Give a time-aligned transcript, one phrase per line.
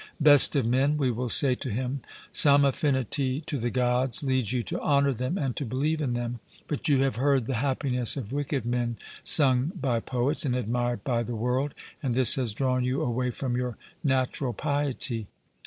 [0.19, 2.01] 'Best of men,' we will say to him,
[2.31, 6.39] 'some affinity to the Gods leads you to honour them and to believe in them.
[6.67, 11.21] But you have heard the happiness of wicked men sung by poets and admired by
[11.21, 15.27] the world, and this has drawn you away from your natural piety.